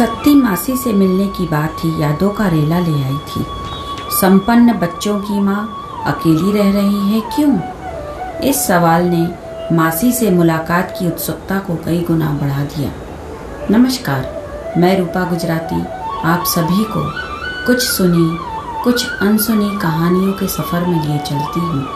[0.00, 3.46] सत्ती मासी से मिलने की बात थी यादों का रेला ले आई थी।
[4.10, 7.60] संपन्न बच्चों की माँ अकेली रह रही है क्यों?
[8.40, 9.34] इस सवाल ने
[9.72, 12.92] मासी से मुलाकात की उत्सुकता को कई गुना बढ़ा दिया।
[13.70, 14.42] नमस्कार,
[14.78, 15.82] मैं रूपा गुजराती,
[16.24, 17.02] आप सभी को
[17.66, 18.38] कुछ सुनी,
[18.84, 21.86] कुछ अनसुनी कहानियों के सफ़र में लिए चलती हूँ।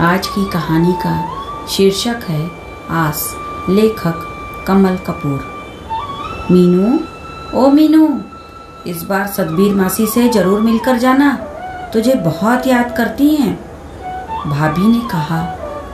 [0.00, 1.28] आज की कहानी का
[1.68, 2.50] शीर्षक है
[2.90, 3.36] आस,
[3.68, 4.26] लेखक
[4.66, 5.54] कमल कपूर।
[6.50, 7.13] मीनू?
[7.54, 8.06] ओ मीनू,
[8.86, 11.30] इस बार सतबीर मासी से ज़रूर मिलकर जाना।
[11.92, 13.54] तुझे बहुत याद करती हैं।
[14.46, 15.40] भाभी ने कहा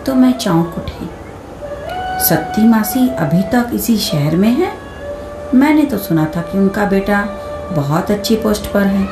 [0.07, 1.09] तो मैं चौंक उठी।
[2.27, 4.73] सत्ती मासी अभी तक इसी शहर में है?
[5.55, 7.23] मैंने तो सुना था कि उनका बेटा
[7.73, 9.09] बहुत अच्छी पोस्ट पर है।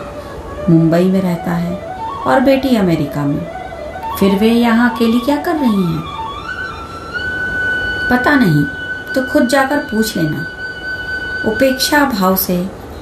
[0.71, 1.77] मुंबई में रहता है
[2.27, 3.41] और बेटी अमेरिका में।
[4.19, 6.03] फिर वे यहाँ अकेली क्या कर रही हैं?
[8.11, 8.65] पता नहीं
[9.15, 10.47] तो खुद जाकर पूछ लेना।
[11.47, 12.57] उपेक्षा भाव से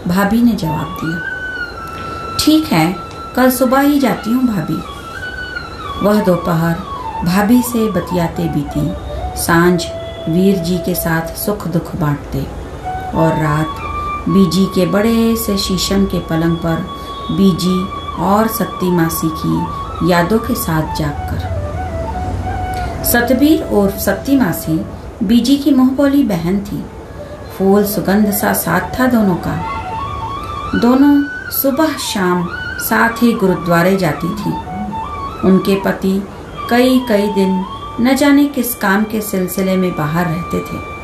[0.06, 2.96] भाभी ने जवाब दिया। ठीक है,
[3.36, 4.76] कल सुबह ही जाती हूँ भाभी।
[6.06, 6.74] वह दोपहर
[7.24, 8.92] भाभी से बतियाते बीती।
[9.42, 9.86] साँझ
[10.28, 12.42] वीर जी के साथ सुख दुख बांटते
[13.18, 16.76] और रात बीजी के बड़े से शीशम के पलंग पर
[17.30, 17.78] बीजी
[18.22, 21.54] और सत्ती मासी की यादों के साथ जागकर।
[23.04, 24.86] सतबीर और सत्ती मासी
[25.22, 26.84] बीजी की मुंहबोली बहन थी।
[27.58, 29.56] फूल सुगंध सा साथ था दोनों का।
[30.78, 32.48] दोनों सुबह शाम
[32.78, 34.50] साथ ही गुरुद्वारे जाती थी।
[35.48, 36.22] उनके पति
[36.70, 37.64] कई कई दिन
[38.00, 40.96] न जाने किस काम के सिलसिले में बाहर रहते थे।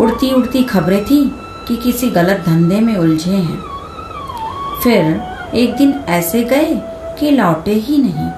[0.00, 1.34] उड़ती उड़ती खबरें थी
[1.68, 3.62] कि किसी गलत धंधे में उलझे हैं।
[4.82, 5.22] फिर
[5.54, 6.80] एक दिन ऐसे गए
[7.20, 8.30] कि लौटे ही नहीं।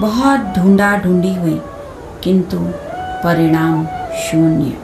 [0.00, 1.60] बहुत ढूंढा ढूंढी हुई,
[2.22, 2.58] किंतु
[3.24, 4.83] परिणाम शून्य।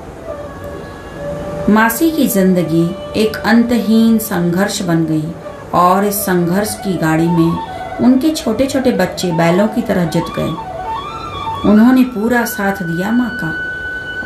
[1.70, 2.82] मासी की ज़िंदगी
[3.16, 5.32] एक अंतहीन संघर्ष बन गई
[5.74, 11.68] और इस संघर्ष की गाड़ी में उनके छोटे छोटे बच्चे बैलों की तरह जुट गए।
[11.70, 13.50] उन्होंने पूरा साथ दिया माँ का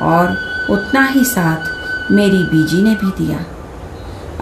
[0.06, 0.36] और
[0.70, 3.38] उतना ही साथ मेरी बीजी ने भी दिया।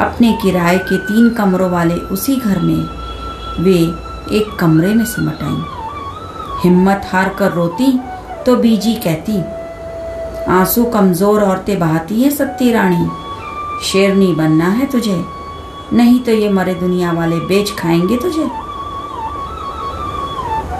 [0.07, 3.79] अपने किराए के तीन कमरों वाले उसी घर में वे
[4.37, 5.63] एक कमरे में सिमट आई।
[6.63, 7.93] हिम्मत हार कर रोती
[8.47, 9.43] तो बीजी कहती
[10.49, 13.09] आँसू कमज़ोर औरतें बहाती हैं सत्ती रानी
[13.83, 15.25] शेरनी, बनना है तुझे।
[15.93, 18.49] नहीं तो ये मरे दुनिया वाले बेच खाएँगे तुझे।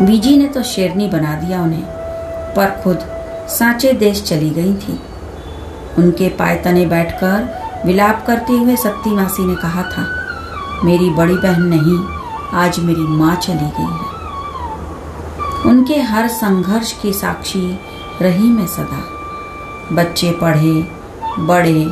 [0.07, 1.83] बीजी ने तो शेरनी बना दिया उन्हें,
[2.55, 2.99] पर खुद
[3.49, 4.99] सांचे देश चली गई थी।
[5.99, 10.07] उनके पायतने बैठकर विलाप करते हुए सत्ती मासी ने कहा था,
[10.85, 11.99] मेरी बड़ी बहन नहीं,
[12.55, 14.11] आज मेरी माँ चली गई है।
[15.71, 17.67] उनके हर संघर्ष की साक्षी
[18.23, 19.12] रही मैं सदा।
[19.93, 20.89] बच्चे पढ़े,
[21.39, 21.85] बड़े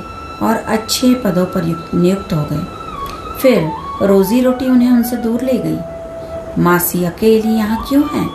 [0.43, 1.65] और अच्छे पदों पर
[1.95, 2.65] नियुक्त हो गए।
[3.43, 3.73] फिर
[4.06, 5.78] रोजी रोटी उन्हें उनसे दूर ले गई।
[6.62, 8.28] मासी अकेली यहाँ क्यों है?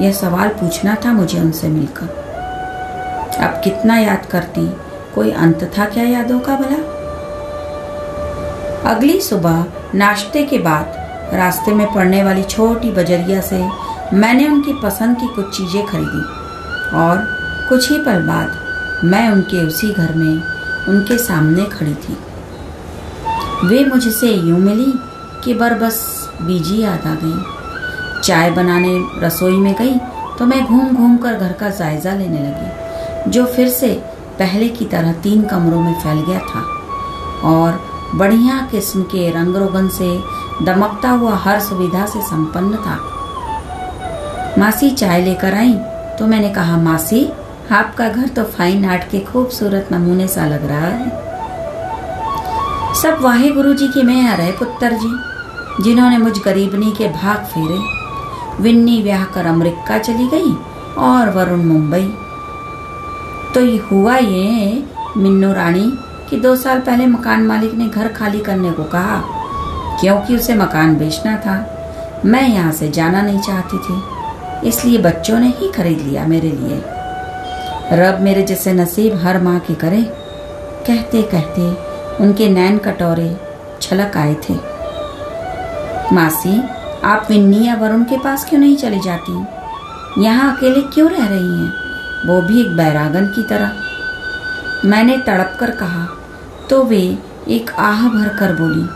[0.00, 2.22] यह सवाल पूछना था मुझे उनसे मिलकर।
[3.40, 4.66] अब कितना याद करती,
[5.14, 6.76] कोई अंत था क्या यादों का भला?
[8.90, 9.64] अगली सुबह
[9.94, 10.94] नाश्ते के बाद
[11.34, 13.68] रास्ते में पड़ने वाली छोटी बजरिया से
[14.14, 16.22] मैंने उनकी पसंद की कुछ चीज़ें खरीदी
[16.96, 17.18] और
[17.68, 18.61] कुछ ही पल बाद
[19.04, 20.34] मैं उनके उसी घर में
[20.88, 22.16] उनके सामने खड़ी थी।
[23.64, 24.92] वे मुझसे यूँ मिली
[25.44, 25.98] कि बर बस
[26.42, 29.98] बीजी याद आ गई। चाय बनाने रसोई में गई
[30.38, 33.92] तो मैं घूम घूम कर घर का जायजा लेने लगी, जो फिर से
[34.38, 36.60] पहले की तरह तीन कमरों में फैल गया था
[37.48, 37.80] और
[38.14, 40.08] बढ़िया किस्म के रंग रोगन से
[40.64, 42.98] दमकता हुआ हर सुविधा से संपन्न था।
[44.58, 45.74] मासी चाय लेकर आई
[46.18, 47.24] तो मैंने कहा, मासी
[47.70, 51.10] आपका घर तो फाइन आर्ट के खूबसूरत नमूने सा लग रहा है।
[52.94, 55.12] सब वाहे गुरु जी की मैं आ रहे पुत्र जी,
[55.84, 60.52] जिन्होंने मुझ गरीबनी के भाग फेरे। विन्नी ब्याह कर अमरीका चली गई
[60.98, 62.06] और वरुण मुंबई।
[63.54, 64.84] तो ये हुआ ये,
[65.16, 65.90] मिन्नू रानी,
[66.30, 69.20] कि दो साल पहले मकान मालिक ने घर खाली करने को कहा,
[70.00, 71.56] क्योंकि उसे मकान बेचना था।
[72.24, 74.02] मैं यहाँ से जाना नहीं चाहती थी,
[74.68, 76.82] इसलिए बच्चों ने ही खरीद लिया मेरे लिए।
[77.92, 80.02] रब मेरे जैसे नसीब हर माँ की करे।
[80.86, 81.70] कहते कहते
[82.24, 83.30] उनके नैन कटोरे
[83.82, 84.54] छलक आए थे।
[86.14, 86.60] मासी,
[87.04, 90.22] आप विन्नी या वरुण के पास क्यों नहीं चली जाती?
[90.22, 91.72] यहाँ अकेले क्यों रह रही हैं?
[92.26, 96.06] वो भी एक बैरागन की तरह। मैंने तड़प कर कहा
[96.70, 97.02] तो वे
[97.48, 98.86] एक आह भर कर बोली,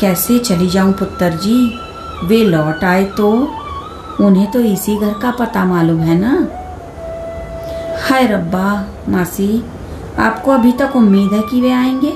[0.00, 1.58] कैसे चली जाऊँ पुत्र जी?
[2.24, 3.32] वे लौट आए तो?
[4.20, 6.36] उन्हें तो इसी घर का पता मालूम है ना?
[8.06, 8.66] हाय रब्बा,
[9.08, 9.62] मासी,
[10.18, 12.12] आपको अभी तक उम्मीद है कि वे आएँगे?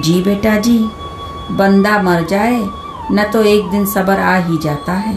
[0.00, 0.78] जी बेटा जी,
[1.50, 2.60] बंदा मर जाए,
[3.12, 5.14] न तो एक दिन सबर आ ही जाता है।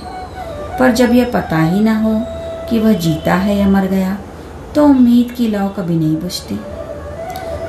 [0.80, 2.13] पर जब यह पता ही ना हो
[2.69, 4.18] कि वह जीता है या मर गया
[4.75, 6.56] तो उम्मीद की लौ कभी नहीं बुझती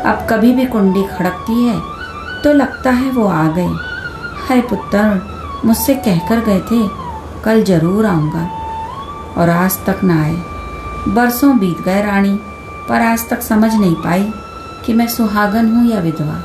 [0.06, 1.78] अब कभी भी कुंडी खड़कती है
[2.42, 3.68] तो लगता है वो आ गए
[4.48, 5.02] है पुत्र,
[5.64, 6.86] मुझसे कहकर गए थे,
[7.44, 8.48] कल ज़रूर आऊँगा,
[9.36, 10.36] और आज तक ना आए।
[11.08, 12.38] बरसों बीत गए रानी,
[12.88, 14.32] पर आज तक समझ नहीं पाई
[14.86, 16.42] कि मैं सुहागन हूँ या विधवा।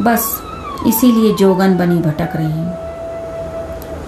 [0.00, 0.42] बस
[0.86, 2.72] इसीलिए जोगन बनी भटक रही हूँ।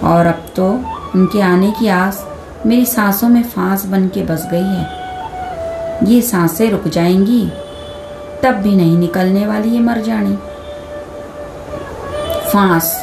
[0.03, 0.67] और अब तो
[1.15, 2.25] उनके आने की आस
[2.65, 7.45] मेरी सांसों में फांस बन के बस गई है। ये साँसें रुक जाएँगी,
[8.43, 10.35] तब भी नहीं निकलने वाली ये मर जानी
[12.51, 12.93] फांस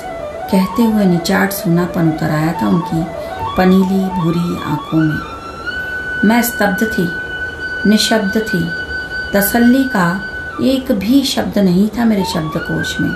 [0.53, 3.03] कहते हुए निचाट सूनापन उतर आया था उनकी
[3.57, 5.34] पनीली भूरी आँखों में।
[6.25, 7.09] मैं स्तब्ध थी,
[7.91, 8.71] निशब्द थी।
[9.35, 10.21] तसल्ली का
[10.63, 13.15] एक भी शब्द नहीं था मेरे शब्दकोश में,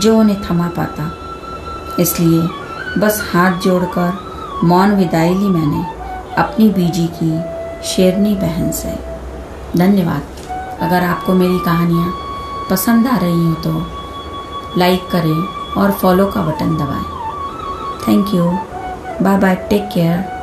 [0.00, 1.12] जो उन्हें थमा पाता।
[2.02, 2.48] इसलिए
[2.98, 4.18] बस हाथ जोड़कर
[4.64, 5.84] मौन विदाई ली मैंने,
[6.34, 7.40] अपनी बीजी की
[7.84, 8.98] शेरनी बहन से।
[9.76, 10.22] धन्यवाद।
[10.80, 12.14] अगर आपको मेरी कहानियाँ
[12.70, 13.86] पसंद आ रही हो तो
[14.78, 17.04] लाइक करें और फॉलो का बटन दबाएँ।
[18.08, 18.44] Thank you.
[19.24, 19.54] Bye bye.
[19.54, 20.33] Take care.